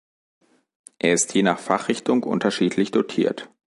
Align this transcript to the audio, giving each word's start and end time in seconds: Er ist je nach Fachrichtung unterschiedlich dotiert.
Er 0.97 1.13
ist 1.13 1.35
je 1.35 1.43
nach 1.43 1.59
Fachrichtung 1.59 2.23
unterschiedlich 2.23 2.89
dotiert. 2.89 3.51